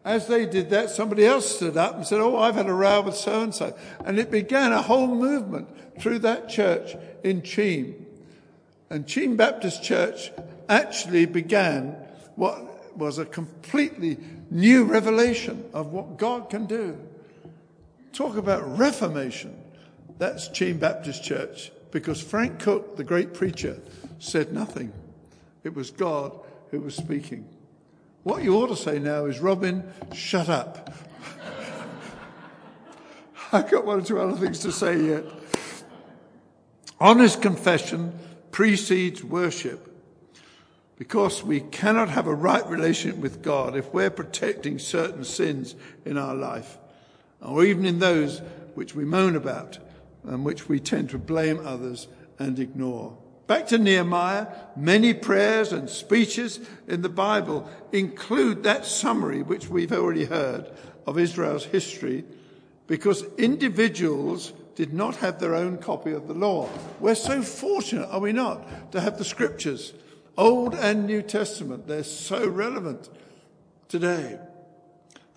As 0.05 0.27
they 0.27 0.47
did 0.47 0.71
that, 0.71 0.89
somebody 0.91 1.27
else 1.27 1.57
stood 1.57 1.77
up 1.77 1.95
and 1.95 2.07
said, 2.07 2.21
Oh, 2.21 2.37
I've 2.39 2.55
had 2.55 2.67
a 2.67 2.73
row 2.73 3.03
with 3.03 3.17
so 3.17 3.43
and 3.43 3.55
so. 3.55 3.77
And 4.05 4.19
it 4.19 4.31
began 4.31 4.73
a 4.73 4.81
whole 4.81 5.07
movement 5.07 5.69
through 6.01 6.21
that 6.21 6.49
church 6.49 6.97
in 7.23 7.43
Cheam. 7.43 8.07
And 8.89 9.07
Cheam 9.07 9.37
Baptist 9.37 9.83
Church 9.83 10.31
actually 10.69 11.27
began 11.27 11.91
what 12.37 12.97
was 12.97 13.19
a 13.19 13.27
completely 13.27 14.19
new 14.51 14.85
revelation 14.85 15.65
of 15.75 15.93
what 15.93 16.17
God 16.17 16.49
can 16.49 16.65
do. 16.65 16.99
Talk 18.13 18.37
about 18.37 18.79
reformation. 18.79 19.57
That's 20.19 20.49
Cheam 20.49 20.79
Baptist 20.79 21.23
Church 21.23 21.71
because 21.91 22.21
Frank 22.21 22.59
Cook, 22.59 22.97
the 22.97 23.05
great 23.05 23.35
preacher, 23.35 23.81
said 24.19 24.53
nothing. 24.53 24.93
It 25.65 25.75
was 25.75 25.91
God 25.91 26.39
who 26.71 26.81
was 26.81 26.95
speaking. 26.95 27.49
What 28.23 28.43
you 28.43 28.57
ought 28.57 28.69
to 28.69 28.77
say 28.77 28.99
now 28.99 29.27
is, 29.27 29.41
Robin, 29.41 29.83
shut 30.15 30.49
up. 30.49 30.93
I've 33.53 33.71
got 33.71 33.85
one 33.85 34.01
or 34.01 34.05
two 34.05 34.21
other 34.21 34.37
things 34.37 34.61
to 34.61 34.73
say 34.73 35.01
yet. 35.01 35.25
Honest 37.01 37.41
confession 37.41 38.19
precedes 38.53 39.25
worship 39.25 39.87
because 40.99 41.43
we 41.43 41.61
cannot 41.61 42.11
have 42.11 42.27
a 42.27 42.35
right 42.35 42.67
relationship 42.69 43.19
with 43.19 43.41
God 43.43 43.75
if 43.75 43.93
we're 43.95 44.11
protecting 44.11 44.79
certain 44.79 45.25
sins 45.25 45.75
in 46.05 46.19
our 46.19 46.35
life, 46.35 46.77
or 47.41 47.65
even 47.65 47.87
in 47.87 48.01
those 48.01 48.43
which 48.75 48.95
we 48.95 49.07
moan 49.07 49.35
about 49.35 49.79
and 50.25 50.45
which 50.45 50.69
we 50.69 50.81
tend 50.81 51.11
to 51.11 51.19
blame 51.19 51.65
others 51.67 52.09
and 52.39 52.59
ignore. 52.59 53.17
Back 53.47 53.67
to 53.69 53.79
Nehemiah, 53.79 54.47
many 54.77 55.13
prayers 55.13 55.73
and 55.73 55.91
speeches 55.91 56.61
in 56.87 57.03
the 57.03 57.09
Bible 57.09 57.69
include 57.91 58.63
that 58.63 58.87
summary, 58.87 59.43
which 59.43 59.69
we've 59.69 59.93
already 59.93 60.25
heard, 60.25 60.71
of 61.07 61.19
Israel's 61.19 61.65
history, 61.65 62.25
because 62.87 63.25
individuals 63.39 64.53
did 64.77 64.93
not 64.93 65.17
have 65.17 65.41
their 65.41 65.55
own 65.55 65.79
copy 65.79 66.13
of 66.13 66.29
the 66.29 66.35
law. 66.35 66.69
We're 67.01 67.15
so 67.15 67.43
fortunate, 67.43 68.09
are 68.09 68.21
we 68.21 68.33
not, 68.33 68.93
to 68.93 69.01
have 69.01 69.19
the 69.19 69.25
scriptures, 69.25 69.95
Old 70.37 70.75
and 70.75 71.07
New 71.07 71.23
Testament. 71.23 71.87
They're 71.87 72.05
so 72.05 72.49
relevant 72.49 73.09
today. 73.89 74.39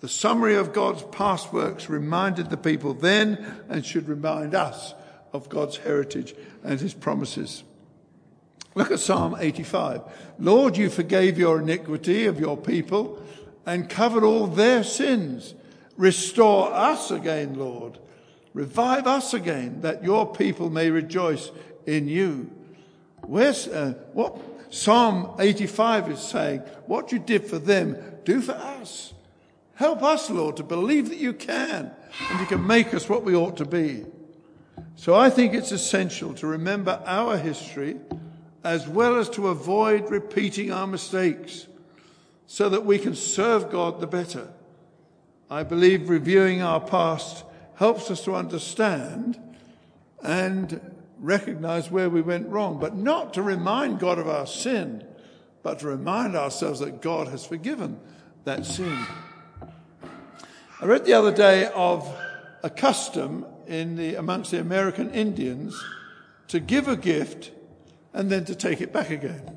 The 0.00 0.08
summary 0.08 0.56
of 0.56 0.72
God's 0.72 1.02
past 1.04 1.52
works 1.52 1.88
reminded 1.88 2.50
the 2.50 2.56
people 2.56 2.94
then 2.94 3.62
and 3.68 3.84
should 3.84 4.08
remind 4.08 4.54
us 4.54 4.94
of 5.32 5.48
God's 5.48 5.78
heritage 5.78 6.34
and 6.62 6.80
his 6.80 6.94
promises. 6.94 7.64
Look 8.74 8.90
at 8.90 9.00
Psalm 9.00 9.36
85. 9.38 10.02
Lord, 10.38 10.76
you 10.76 10.90
forgave 10.90 11.38
your 11.38 11.60
iniquity 11.60 12.26
of 12.26 12.40
your 12.40 12.56
people 12.56 13.22
and 13.64 13.88
covered 13.88 14.24
all 14.24 14.46
their 14.46 14.82
sins. 14.82 15.54
Restore 15.96 16.72
us 16.72 17.10
again, 17.10 17.54
Lord. 17.54 17.98
Revive 18.52 19.06
us 19.06 19.32
again 19.32 19.80
that 19.80 20.04
your 20.04 20.32
people 20.32 20.70
may 20.70 20.90
rejoice 20.90 21.50
in 21.86 22.08
you. 22.08 22.50
Where's, 23.22 23.68
uh, 23.68 23.94
what 24.12 24.36
Psalm 24.72 25.34
85 25.38 26.10
is 26.10 26.20
saying, 26.20 26.60
what 26.86 27.12
you 27.12 27.18
did 27.18 27.46
for 27.46 27.58
them, 27.58 27.96
do 28.24 28.40
for 28.40 28.52
us. 28.52 29.13
Help 29.74 30.02
us, 30.02 30.30
Lord, 30.30 30.56
to 30.58 30.62
believe 30.62 31.08
that 31.08 31.18
you 31.18 31.32
can 31.32 31.90
and 32.30 32.40
you 32.40 32.46
can 32.46 32.66
make 32.66 32.94
us 32.94 33.08
what 33.08 33.24
we 33.24 33.34
ought 33.34 33.56
to 33.56 33.64
be. 33.64 34.04
So 34.96 35.14
I 35.14 35.30
think 35.30 35.54
it's 35.54 35.72
essential 35.72 36.34
to 36.34 36.46
remember 36.46 37.02
our 37.04 37.36
history 37.36 37.96
as 38.62 38.88
well 38.88 39.16
as 39.16 39.28
to 39.30 39.48
avoid 39.48 40.10
repeating 40.10 40.72
our 40.72 40.86
mistakes 40.86 41.66
so 42.46 42.68
that 42.68 42.84
we 42.84 42.98
can 42.98 43.14
serve 43.14 43.70
God 43.70 44.00
the 44.00 44.06
better. 44.06 44.48
I 45.50 45.62
believe 45.62 46.08
reviewing 46.08 46.62
our 46.62 46.80
past 46.80 47.44
helps 47.74 48.10
us 48.10 48.24
to 48.24 48.34
understand 48.34 49.38
and 50.22 50.80
recognize 51.18 51.90
where 51.90 52.08
we 52.08 52.22
went 52.22 52.48
wrong, 52.48 52.78
but 52.78 52.96
not 52.96 53.34
to 53.34 53.42
remind 53.42 53.98
God 53.98 54.18
of 54.18 54.28
our 54.28 54.46
sin, 54.46 55.04
but 55.62 55.80
to 55.80 55.86
remind 55.86 56.36
ourselves 56.36 56.80
that 56.80 57.02
God 57.02 57.28
has 57.28 57.44
forgiven 57.44 57.98
that 58.44 58.64
sin. 58.64 58.98
I 60.80 60.86
read 60.86 61.04
the 61.04 61.12
other 61.12 61.32
day 61.32 61.70
of 61.72 62.12
a 62.64 62.68
custom 62.70 63.46
in 63.68 63.94
the, 63.96 64.16
amongst 64.16 64.50
the 64.50 64.60
American 64.60 65.10
Indians 65.12 65.80
to 66.48 66.58
give 66.58 66.88
a 66.88 66.96
gift 66.96 67.52
and 68.12 68.30
then 68.30 68.44
to 68.46 68.56
take 68.56 68.80
it 68.80 68.92
back 68.92 69.10
again. 69.10 69.56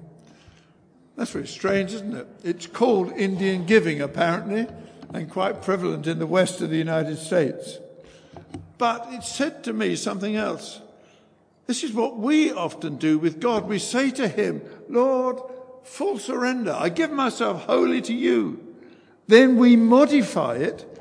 That's 1.16 1.32
very 1.32 1.48
strange, 1.48 1.94
isn't 1.94 2.16
it? 2.16 2.28
It's 2.44 2.68
called 2.68 3.12
Indian 3.14 3.66
giving, 3.66 4.00
apparently, 4.00 4.68
and 5.12 5.30
quite 5.30 5.64
prevalent 5.64 6.06
in 6.06 6.20
the 6.20 6.28
west 6.28 6.62
of 6.62 6.70
the 6.70 6.78
United 6.78 7.18
States. 7.18 7.80
But 8.78 9.08
it 9.10 9.24
said 9.24 9.64
to 9.64 9.74
me 9.74 9.96
something 9.96 10.36
else. 10.36 10.82
This 11.66 11.84
is 11.84 11.94
what 11.94 12.18
we 12.18 12.52
often 12.52 12.98
do 12.98 13.18
with 13.18 13.40
God. 13.40 13.68
We 13.68 13.80
say 13.80 14.12
to 14.12 14.28
Him, 14.28 14.62
Lord, 14.88 15.40
full 15.84 16.20
surrender. 16.20 16.76
I 16.78 16.90
give 16.90 17.12
myself 17.12 17.64
wholly 17.64 18.02
to 18.04 18.14
you. 18.14 18.76
Then 19.26 19.58
we 19.58 19.76
modify 19.76 20.58
it 20.58 20.97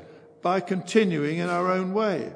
by 0.47 0.61
continuing 0.61 1.39
in 1.39 1.49
our 1.49 1.69
own 1.69 1.93
way. 1.93 2.31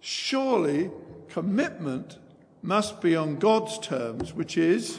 Surely 0.00 0.90
commitment 1.30 2.18
must 2.60 3.00
be 3.00 3.16
on 3.16 3.38
God's 3.38 3.78
terms, 3.78 4.34
which 4.34 4.58
is 4.58 4.98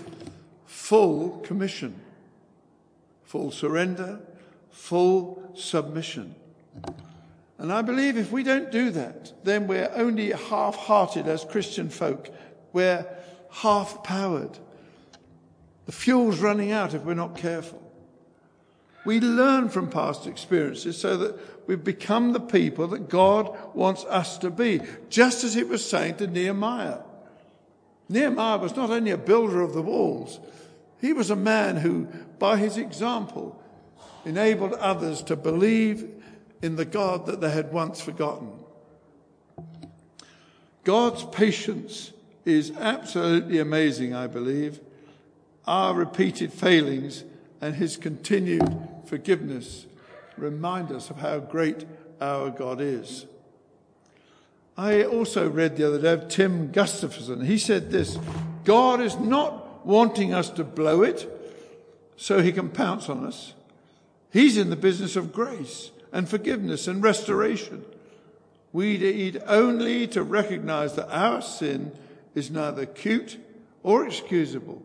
full 0.65 1.38
commission, 1.41 1.94
full 3.24 3.51
surrender, 3.51 4.20
full 4.72 5.51
submission. 5.53 6.34
And 7.60 7.71
I 7.71 7.84
believe 7.84 8.17
if 8.17 8.32
we 8.32 8.41
don't 8.41 8.71
do 8.71 8.89
that, 8.89 9.32
then 9.43 9.67
we're 9.67 9.91
only 9.93 10.32
half 10.32 10.76
hearted 10.76 11.28
as 11.28 11.45
Christian 11.45 11.89
folk. 11.89 12.32
We're 12.73 13.06
half 13.52 14.04
powered. 14.04 14.58
The 15.86 15.91
fuel's 15.91 16.39
running 16.39 16.71
out 16.71 16.95
if 16.95 17.04
we're 17.04 17.13
not 17.13 17.38
careful. 17.38 17.87
We 19.08 19.22
learn 19.22 19.70
from 19.70 19.89
past 19.89 20.28
experiences 20.28 20.98
so 20.98 21.15
that 21.15 21.65
we've 21.65 21.82
become 21.82 22.34
the 22.34 22.41
people 22.41 22.89
that 22.89 23.08
God 23.08 23.58
wants 23.74 24.04
us 24.04 24.38
to 24.39 24.50
be, 24.50 24.82
just 25.10 25.46
as 25.46 25.56
it 25.56 25.70
was 25.70 25.89
saying 25.89 26.15
to 26.15 26.28
Nehemiah. 26.28 26.98
Nehemiah 28.10 28.58
was 28.58 28.76
not 28.76 28.89
only 28.89 29.12
a 29.12 29.17
builder 29.17 29.62
of 29.62 29.74
the 29.74 29.82
walls, 29.82 30.41
he 31.00 31.13
was 31.13 31.30
a 31.30 31.38
man 31.38 31.78
who, 31.78 32.10
by 32.38 32.58
his 32.58 32.76
example, 32.76 33.58
enabled 34.26 34.74
others 34.74 35.24
to 35.24 35.38
believe 35.38 36.13
in 36.62 36.76
the 36.76 36.84
God 36.84 37.28
that 37.28 37.39
they 37.39 37.52
had 37.52 37.72
once 37.72 38.02
forgotten. 38.02 38.52
God's 40.84 41.24
patience 41.24 42.12
is 42.43 42.74
absolutely 42.76 43.60
amazing, 43.60 44.13
I 44.13 44.28
believe. 44.28 44.82
Our 45.65 45.93
repeated 45.93 46.52
failings 46.52 47.24
and 47.62 47.76
his 47.76 47.96
continued 47.96 48.89
forgiveness 49.08 49.86
remind 50.38 50.91
us 50.91 51.10
of 51.10 51.17
how 51.17 51.39
great 51.39 51.86
our 52.22 52.50
God 52.50 52.82
is. 52.82 53.26
I 54.78 55.04
also 55.04 55.50
read 55.50 55.76
the 55.76 55.88
other 55.88 56.02
day 56.02 56.13
of 56.13 56.28
Tim 56.28 56.72
Gustafson. 56.72 57.46
He 57.46 57.58
said 57.58 57.89
this 57.89 58.20
God 58.63 59.02
is 59.02 59.17
not 59.17 59.86
wanting 59.86 60.34
us 60.34 60.50
to 60.52 60.63
blow 60.63 61.02
it 61.02 61.28
so 62.15 62.41
he 62.41 62.52
can 62.52 62.70
pounce 62.70 63.10
on 63.10 63.26
us. 63.26 63.54
He's 64.32 64.58
in 64.58 64.70
the 64.70 64.76
business 64.76 65.15
of 65.15 65.32
grace 65.32 65.91
and 66.12 66.30
forgiveness 66.30 66.88
and 66.88 67.02
restoration. 67.02 67.86
We 68.74 68.98
need 68.98 69.41
only 69.48 70.08
to 70.08 70.22
recognize 70.22 70.96
that 70.96 71.10
our 71.10 71.41
sin 71.41 71.91
is 72.36 72.52
neither 72.52 72.86
cute 72.86 73.38
or 73.82 74.06
excusable. 74.06 74.84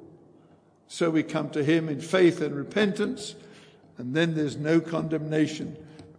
So 0.89 1.11
we 1.11 1.23
come 1.23 1.51
to 1.51 1.65
him 1.65 1.89
in 1.89 2.01
faith 2.01 2.41
and 2.41 2.55
repentance, 2.55 3.35
and 3.99 4.15
then 4.15 4.35
there's 4.35 4.57
no 4.57 4.81
condemnation 4.81 5.77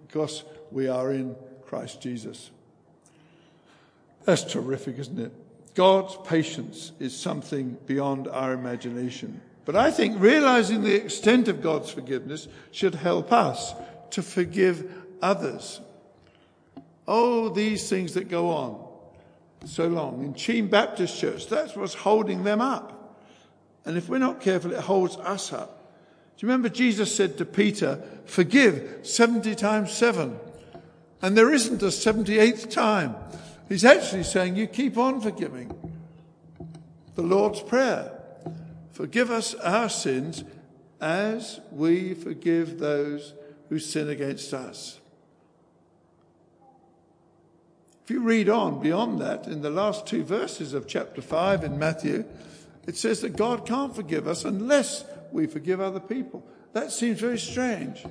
because 0.08 0.44
we 0.72 0.88
are 0.88 1.12
in 1.12 1.36
Christ 1.66 2.02
Jesus. 2.02 2.52
That's 4.26 4.44
terrific, 4.44 4.98
isn't 5.00 5.20
it? 5.20 5.34
God's 5.76 6.18
patience 6.24 6.92
is 7.00 7.18
something 7.18 7.78
beyond 7.86 8.28
our 8.28 8.54
imagination. 8.54 9.42
But 9.66 9.76
I 9.76 9.92
think 9.92 10.20
realizing 10.20 10.82
the 10.82 10.96
extent 10.96 11.48
of 11.48 11.62
God's 11.62 11.90
forgiveness 11.90 12.48
should 12.72 12.96
help 12.96 13.32
us 13.32 13.74
to 14.12 14.22
forgive 14.22 14.92
others. 15.22 15.82
Oh, 17.08 17.50
these 17.50 17.90
things 17.90 18.14
that 18.14 18.30
go 18.30 18.52
on 18.52 18.84
so 19.66 19.88
long. 19.88 20.24
In 20.24 20.34
Cheam 20.34 20.68
Baptist 20.68 21.20
Church, 21.20 21.48
that's 21.48 21.76
what's 21.76 21.94
holding 21.94 22.44
them 22.44 22.62
up. 22.62 23.18
And 23.86 23.98
if 23.98 24.10
we're 24.10 24.20
not 24.20 24.42
careful, 24.42 24.72
it 24.74 24.80
holds 24.80 25.18
us 25.18 25.52
up. 25.52 25.83
Do 26.38 26.46
you 26.46 26.48
remember 26.48 26.70
Jesus 26.70 27.14
said 27.14 27.38
to 27.38 27.46
Peter, 27.46 28.02
forgive 28.26 29.00
70 29.04 29.56
times 29.56 29.92
7? 29.94 30.40
And 31.22 31.38
there 31.38 31.54
isn't 31.54 31.82
a 31.82 31.88
78th 31.88 32.70
time. 32.70 33.16
He's 33.70 33.86
actually 33.86 34.24
saying, 34.24 34.56
You 34.56 34.68
keep 34.68 34.98
on 34.98 35.22
forgiving. 35.22 35.74
The 37.16 37.22
Lord's 37.22 37.62
Prayer 37.62 38.14
Forgive 38.94 39.32
us 39.32 39.56
our 39.56 39.90
sins 39.90 40.44
as 41.02 41.60
we 41.72 42.14
forgive 42.14 42.78
those 42.78 43.34
who 43.70 43.80
sin 43.80 44.08
against 44.08 44.54
us. 44.54 45.00
If 48.04 48.12
you 48.12 48.20
read 48.20 48.50
on 48.50 48.82
beyond 48.82 49.20
that, 49.20 49.48
in 49.48 49.64
the 49.64 49.72
last 49.72 50.06
two 50.06 50.24
verses 50.24 50.74
of 50.74 50.88
chapter 50.88 51.22
5 51.22 51.64
in 51.64 51.80
Matthew, 51.80 52.26
it 52.86 52.96
says 52.96 53.22
that 53.22 53.36
God 53.36 53.66
can't 53.66 53.96
forgive 53.96 54.28
us 54.28 54.46
unless 54.46 55.06
we 55.34 55.48
forgive 55.48 55.82
other 55.82 56.00
people. 56.00 56.46
That 56.74 56.92
seems 56.92 57.20
very 57.20 57.40
strange. 57.40 58.06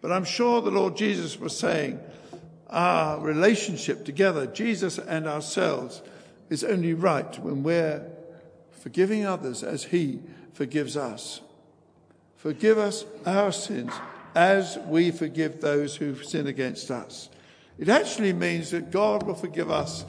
But 0.00 0.12
I'm 0.12 0.24
sure 0.24 0.60
the 0.60 0.70
Lord 0.70 0.96
Jesus 0.96 1.38
was 1.38 1.56
saying, 1.56 2.00
our 2.68 3.20
relationship 3.20 4.04
together, 4.04 4.46
Jesus 4.46 4.98
and 4.98 5.26
ourselves, 5.26 6.02
is 6.48 6.64
only 6.64 6.94
right 6.94 7.38
when 7.38 7.62
we're 7.62 8.04
forgiving 8.70 9.26
others 9.26 9.62
as 9.62 9.84
He 9.84 10.20
forgives 10.54 10.96
us. 10.96 11.40
Forgive 12.36 12.78
us 12.78 13.04
our 13.26 13.52
sins 13.52 13.92
as 14.34 14.78
we 14.86 15.10
forgive 15.10 15.60
those 15.60 15.96
who 15.96 16.20
sin 16.22 16.46
against 16.46 16.90
us. 16.90 17.28
It 17.78 17.88
actually 17.88 18.32
means 18.32 18.70
that 18.70 18.90
God 18.90 19.22
will 19.22 19.34
forgive 19.34 19.70
us 19.70 20.04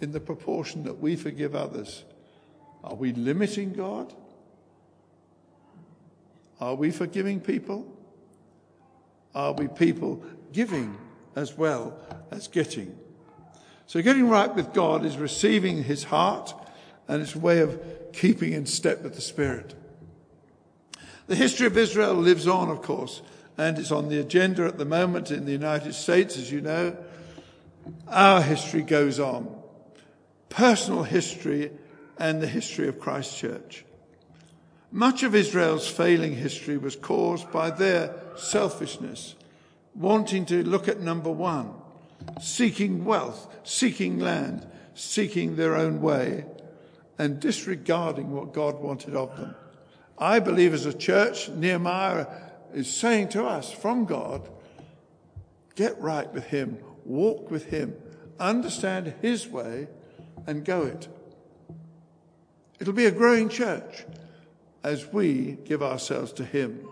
in 0.00 0.12
the 0.12 0.20
proportion 0.20 0.84
that 0.84 1.00
we 1.00 1.16
forgive 1.16 1.54
others. 1.54 2.04
Are 2.82 2.94
we 2.94 3.12
limiting 3.12 3.72
God? 3.72 4.14
Are 6.60 6.74
we 6.74 6.90
forgiving 6.90 7.40
people? 7.40 7.86
Are 9.34 9.52
we 9.52 9.68
people 9.68 10.24
giving 10.52 10.96
as 11.36 11.56
well 11.56 11.98
as 12.30 12.48
getting. 12.48 12.96
So 13.86 14.00
getting 14.00 14.28
right 14.28 14.52
with 14.54 14.72
God 14.72 15.04
is 15.04 15.18
receiving 15.18 15.84
his 15.84 16.04
heart 16.04 16.54
and 17.06 17.20
it's 17.20 17.34
a 17.34 17.38
way 17.38 17.60
of 17.60 17.80
keeping 18.12 18.52
in 18.52 18.66
step 18.66 19.02
with 19.02 19.14
the 19.14 19.20
Spirit. 19.20 19.74
The 21.26 21.34
history 21.34 21.66
of 21.66 21.76
Israel 21.76 22.14
lives 22.14 22.46
on, 22.46 22.70
of 22.70 22.82
course, 22.82 23.22
and 23.58 23.78
it's 23.78 23.92
on 23.92 24.08
the 24.08 24.20
agenda 24.20 24.64
at 24.64 24.78
the 24.78 24.84
moment 24.84 25.30
in 25.30 25.44
the 25.44 25.52
United 25.52 25.94
States, 25.94 26.38
as 26.38 26.50
you 26.50 26.60
know. 26.60 26.96
Our 28.08 28.40
history 28.40 28.82
goes 28.82 29.20
on. 29.20 29.54
Personal 30.48 31.02
history 31.02 31.70
and 32.18 32.42
the 32.42 32.46
history 32.46 32.88
of 32.88 33.00
Christchurch. 33.00 33.84
Much 34.94 35.24
of 35.24 35.34
Israel's 35.34 35.88
failing 35.88 36.36
history 36.36 36.76
was 36.76 36.94
caused 36.94 37.50
by 37.50 37.68
their 37.68 38.14
selfishness, 38.36 39.34
wanting 39.92 40.46
to 40.46 40.62
look 40.62 40.86
at 40.86 41.00
number 41.00 41.32
one, 41.32 41.74
seeking 42.40 43.04
wealth, 43.04 43.52
seeking 43.64 44.20
land, 44.20 44.64
seeking 44.94 45.56
their 45.56 45.74
own 45.74 46.00
way, 46.00 46.44
and 47.18 47.40
disregarding 47.40 48.30
what 48.30 48.52
God 48.52 48.78
wanted 48.78 49.16
of 49.16 49.36
them. 49.36 49.56
I 50.16 50.38
believe 50.38 50.72
as 50.72 50.86
a 50.86 50.94
church, 50.94 51.48
Nehemiah 51.48 52.28
is 52.72 52.88
saying 52.88 53.30
to 53.30 53.44
us 53.44 53.72
from 53.72 54.04
God, 54.04 54.48
get 55.74 56.00
right 56.00 56.32
with 56.32 56.44
Him, 56.44 56.78
walk 57.04 57.50
with 57.50 57.64
Him, 57.64 57.96
understand 58.38 59.12
His 59.20 59.48
way, 59.48 59.88
and 60.46 60.64
go 60.64 60.82
it. 60.82 61.08
It'll 62.78 62.92
be 62.92 63.06
a 63.06 63.10
growing 63.10 63.48
church 63.48 64.04
as 64.84 65.12
we 65.12 65.58
give 65.64 65.82
ourselves 65.82 66.32
to 66.34 66.44
Him. 66.44 66.86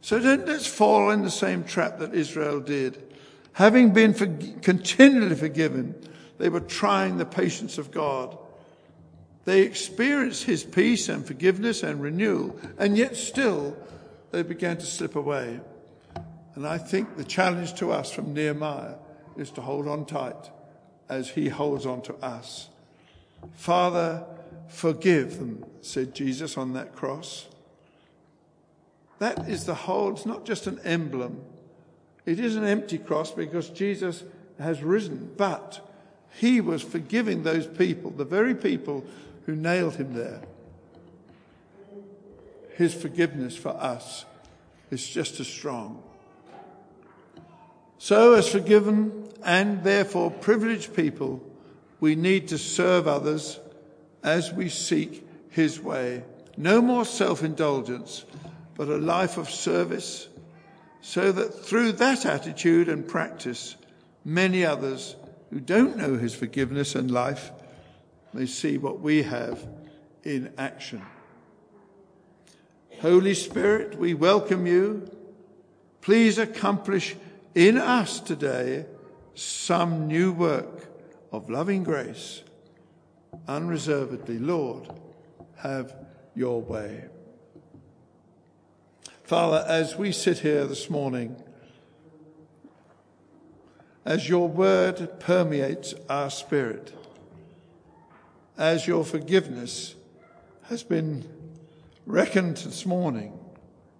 So 0.00 0.18
don't 0.18 0.46
let's 0.46 0.66
fall 0.66 1.10
in 1.10 1.22
the 1.22 1.30
same 1.30 1.62
trap 1.62 1.98
that 1.98 2.14
Israel 2.14 2.60
did. 2.60 3.14
Having 3.52 3.92
been 3.92 4.14
for, 4.14 4.26
continually 4.62 5.36
forgiven, 5.36 5.94
they 6.38 6.48
were 6.48 6.60
trying 6.60 7.16
the 7.16 7.24
patience 7.24 7.78
of 7.78 7.90
God. 7.90 8.36
They 9.44 9.62
experienced 9.62 10.44
His 10.44 10.64
peace 10.64 11.08
and 11.08 11.24
forgiveness 11.24 11.82
and 11.82 12.00
renewal, 12.02 12.58
and 12.78 12.96
yet 12.96 13.16
still 13.16 13.76
they 14.32 14.42
began 14.42 14.76
to 14.78 14.86
slip 14.86 15.14
away. 15.14 15.60
And 16.54 16.66
I 16.66 16.78
think 16.78 17.16
the 17.16 17.24
challenge 17.24 17.74
to 17.74 17.92
us 17.92 18.10
from 18.10 18.32
Nehemiah 18.32 18.94
is 19.36 19.50
to 19.52 19.60
hold 19.60 19.86
on 19.86 20.06
tight 20.06 20.50
as 21.08 21.28
he 21.28 21.48
holds 21.48 21.86
on 21.86 22.02
to 22.02 22.14
us. 22.16 22.68
Father, 23.54 24.24
forgive 24.68 25.38
them, 25.38 25.64
said 25.80 26.14
Jesus 26.14 26.56
on 26.56 26.72
that 26.74 26.94
cross. 26.94 27.46
That 29.18 29.48
is 29.48 29.64
the 29.64 29.74
whole, 29.74 30.12
it's 30.12 30.26
not 30.26 30.44
just 30.44 30.66
an 30.66 30.80
emblem. 30.84 31.42
It 32.26 32.40
is 32.40 32.56
an 32.56 32.64
empty 32.64 32.98
cross 32.98 33.30
because 33.30 33.70
Jesus 33.70 34.24
has 34.58 34.82
risen, 34.82 35.32
but 35.36 35.80
he 36.30 36.60
was 36.60 36.82
forgiving 36.82 37.42
those 37.42 37.66
people, 37.66 38.10
the 38.10 38.24
very 38.24 38.54
people 38.54 39.04
who 39.46 39.54
nailed 39.54 39.96
him 39.96 40.12
there. 40.12 40.42
His 42.74 42.92
forgiveness 42.92 43.56
for 43.56 43.70
us 43.70 44.26
is 44.90 45.06
just 45.06 45.40
as 45.40 45.46
strong. 45.46 46.02
So, 47.98 48.34
as 48.34 48.48
forgiven 48.48 49.28
and 49.42 49.82
therefore 49.82 50.30
privileged 50.30 50.94
people, 50.94 51.42
we 52.00 52.14
need 52.14 52.48
to 52.48 52.58
serve 52.58 53.08
others 53.08 53.58
as 54.26 54.52
we 54.52 54.68
seek 54.68 55.26
His 55.48 55.80
way. 55.80 56.24
No 56.58 56.82
more 56.82 57.06
self 57.06 57.42
indulgence, 57.42 58.26
but 58.74 58.88
a 58.88 58.98
life 58.98 59.38
of 59.38 59.48
service, 59.48 60.28
so 61.00 61.32
that 61.32 61.64
through 61.64 61.92
that 61.92 62.26
attitude 62.26 62.88
and 62.88 63.06
practice, 63.06 63.76
many 64.24 64.66
others 64.66 65.16
who 65.50 65.60
don't 65.60 65.96
know 65.96 66.16
His 66.16 66.34
forgiveness 66.34 66.94
and 66.94 67.10
life 67.10 67.52
may 68.34 68.46
see 68.46 68.76
what 68.76 69.00
we 69.00 69.22
have 69.22 69.66
in 70.24 70.52
action. 70.58 71.00
Holy 73.00 73.34
Spirit, 73.34 73.98
we 73.98 74.12
welcome 74.14 74.66
you. 74.66 75.08
Please 76.00 76.38
accomplish 76.38 77.14
in 77.54 77.78
us 77.78 78.20
today 78.20 78.86
some 79.34 80.08
new 80.08 80.32
work 80.32 80.88
of 81.30 81.48
loving 81.48 81.84
grace. 81.84 82.42
Unreservedly, 83.48 84.38
Lord, 84.38 84.88
have 85.56 85.94
your 86.34 86.60
way. 86.60 87.04
Father, 89.24 89.64
as 89.68 89.96
we 89.96 90.12
sit 90.12 90.38
here 90.38 90.66
this 90.66 90.88
morning, 90.88 91.36
as 94.04 94.28
your 94.28 94.48
word 94.48 95.18
permeates 95.18 95.94
our 96.08 96.30
spirit, 96.30 96.92
as 98.56 98.86
your 98.86 99.04
forgiveness 99.04 99.96
has 100.64 100.82
been 100.82 101.24
reckoned 102.06 102.58
this 102.58 102.86
morning 102.86 103.36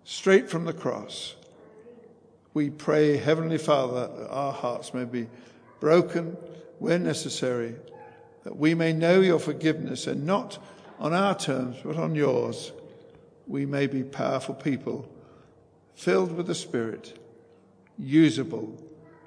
straight 0.05 0.49
from 0.49 0.65
the 0.65 0.73
cross, 0.73 1.35
we 2.55 2.71
pray, 2.71 3.17
Heavenly 3.17 3.59
Father, 3.59 4.09
that 4.17 4.31
our 4.31 4.53
hearts 4.53 4.95
may 4.95 5.05
be 5.05 5.27
broken 5.81 6.37
where 6.79 6.99
necessary, 6.99 7.75
that 8.47 8.57
we 8.57 8.77
may 8.77 8.93
know 8.93 9.21
your 9.21 9.41
forgiveness 9.41 10.07
and 10.07 10.25
not 10.25 10.57
on 11.01 11.13
our 11.13 11.35
terms, 11.35 11.79
but 11.85 11.97
on 11.97 12.15
yours. 12.15 12.71
We 13.49 13.67
may 13.67 13.89
be 13.89 14.05
powerful 14.05 14.55
people, 14.55 15.11
filled 15.97 16.31
with 16.31 16.47
the 16.47 16.55
Spirit, 16.55 17.19
usable 17.99 18.81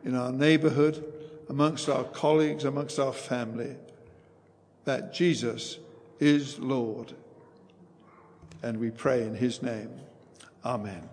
in 0.05 0.15
our 0.15 0.31
neighborhood, 0.31 1.03
amongst 1.49 1.89
our 1.89 2.05
colleagues, 2.05 2.63
amongst 2.63 2.97
our 2.97 3.11
family, 3.11 3.75
that 4.85 5.13
Jesus 5.13 5.79
is 6.21 6.57
Lord. 6.57 7.11
And 8.63 8.79
we 8.79 8.89
pray 8.89 9.23
in 9.23 9.35
his 9.35 9.61
name. 9.61 9.91
Amen. 10.63 11.09